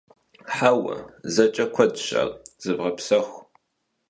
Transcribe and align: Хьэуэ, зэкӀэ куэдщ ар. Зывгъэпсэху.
Хьэуэ, 0.53 0.95
зэкӀэ 1.33 1.65
куэдщ 1.73 2.07
ар. 2.21 2.29
Зывгъэпсэху. 2.61 3.39